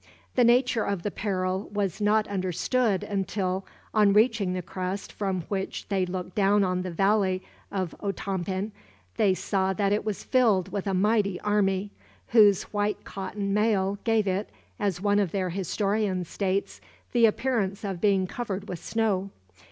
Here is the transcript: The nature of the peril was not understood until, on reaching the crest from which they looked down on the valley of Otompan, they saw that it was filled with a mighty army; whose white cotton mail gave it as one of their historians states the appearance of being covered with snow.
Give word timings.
The 0.33 0.43
nature 0.43 0.83
of 0.83 1.03
the 1.03 1.11
peril 1.11 1.69
was 1.71 2.01
not 2.01 2.27
understood 2.27 3.03
until, 3.03 3.67
on 3.93 4.13
reaching 4.13 4.53
the 4.53 4.63
crest 4.63 5.11
from 5.13 5.41
which 5.41 5.89
they 5.89 6.07
looked 6.07 6.33
down 6.33 6.63
on 6.63 6.81
the 6.81 6.89
valley 6.89 7.43
of 7.71 7.93
Otompan, 8.01 8.71
they 9.17 9.35
saw 9.35 9.73
that 9.73 9.93
it 9.93 10.03
was 10.03 10.23
filled 10.23 10.71
with 10.71 10.87
a 10.87 10.95
mighty 10.95 11.39
army; 11.41 11.91
whose 12.29 12.63
white 12.73 13.03
cotton 13.03 13.53
mail 13.53 13.99
gave 14.03 14.27
it 14.27 14.49
as 14.79 14.99
one 15.01 15.19
of 15.19 15.29
their 15.31 15.51
historians 15.51 16.27
states 16.27 16.81
the 17.11 17.27
appearance 17.27 17.83
of 17.83 18.01
being 18.01 18.25
covered 18.25 18.67
with 18.67 18.83
snow. 18.83 19.29